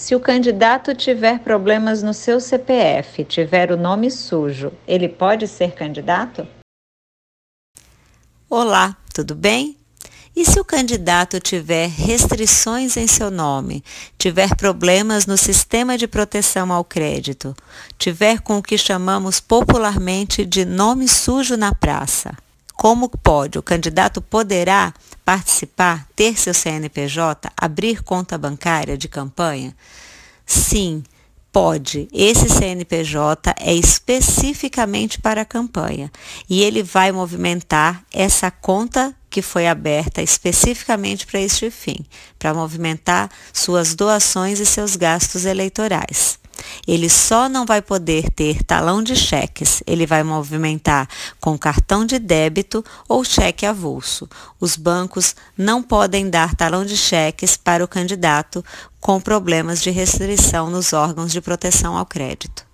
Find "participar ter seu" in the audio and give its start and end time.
25.24-26.54